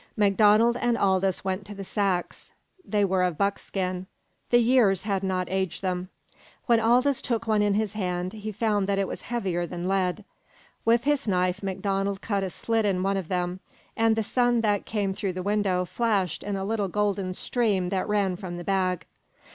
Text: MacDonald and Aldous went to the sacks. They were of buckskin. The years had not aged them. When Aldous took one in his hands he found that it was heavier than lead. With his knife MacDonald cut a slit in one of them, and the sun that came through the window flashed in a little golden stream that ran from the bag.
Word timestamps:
MacDonald 0.17 0.77
and 0.81 0.97
Aldous 0.97 1.45
went 1.45 1.63
to 1.67 1.75
the 1.75 1.83
sacks. 1.83 2.53
They 2.83 3.05
were 3.05 3.21
of 3.21 3.37
buckskin. 3.37 4.07
The 4.49 4.57
years 4.57 5.03
had 5.03 5.21
not 5.21 5.47
aged 5.51 5.83
them. 5.83 6.09
When 6.65 6.79
Aldous 6.79 7.21
took 7.21 7.45
one 7.45 7.61
in 7.61 7.75
his 7.75 7.93
hands 7.93 8.33
he 8.33 8.51
found 8.51 8.87
that 8.87 8.97
it 8.97 9.07
was 9.07 9.21
heavier 9.21 9.67
than 9.67 9.87
lead. 9.87 10.25
With 10.85 11.03
his 11.03 11.27
knife 11.27 11.61
MacDonald 11.61 12.19
cut 12.19 12.41
a 12.41 12.49
slit 12.49 12.83
in 12.83 13.03
one 13.03 13.15
of 13.15 13.27
them, 13.27 13.59
and 13.95 14.15
the 14.15 14.23
sun 14.23 14.61
that 14.61 14.87
came 14.87 15.13
through 15.13 15.33
the 15.33 15.43
window 15.43 15.85
flashed 15.85 16.41
in 16.41 16.55
a 16.55 16.65
little 16.65 16.87
golden 16.87 17.31
stream 17.35 17.89
that 17.89 18.09
ran 18.09 18.35
from 18.37 18.57
the 18.57 18.63
bag. 18.63 19.05